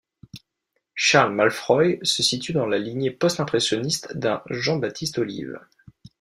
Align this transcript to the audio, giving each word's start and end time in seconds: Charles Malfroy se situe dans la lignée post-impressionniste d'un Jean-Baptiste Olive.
Charles 0.95 1.31
Malfroy 1.35 1.97
se 2.01 2.23
situe 2.23 2.53
dans 2.53 2.65
la 2.65 2.79
lignée 2.79 3.11
post-impressionniste 3.11 4.17
d'un 4.17 4.41
Jean-Baptiste 4.49 5.19
Olive. 5.19 5.59